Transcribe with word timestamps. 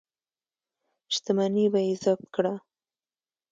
شتمني 1.13 1.65
به 1.71 1.79
یې 1.87 1.93
ضبط 2.03 2.25
کړه. 2.35 2.53